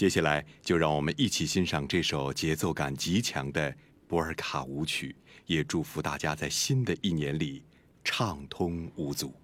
[0.00, 3.76] 接下来就让我们一起欣赏这首节奏感极强的
[4.08, 7.62] 波尔卡舞曲，也祝福大家在新的一年里
[8.02, 9.34] 畅通无阻。